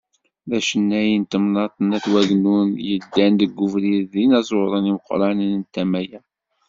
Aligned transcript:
D 0.49 0.51
acennay 0.57 1.09
n 1.21 1.23
temnaḍt 1.31 1.77
n 1.87 1.95
At 1.97 2.05
Wagennun, 2.11 2.69
yeddan 2.87 3.33
deg 3.39 3.53
ubrid 3.65 4.09
n 4.13 4.19
yinaẓuren 4.21 4.89
imeqranen 4.91 5.51
n 5.59 5.63
tama-a. 5.73 6.19